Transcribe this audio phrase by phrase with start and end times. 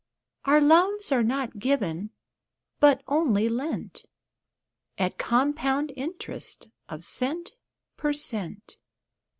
[0.45, 2.09] Our loves are not given,
[2.79, 4.05] but only lent,
[4.97, 7.51] At compound interest of cent
[7.97, 8.77] per cent.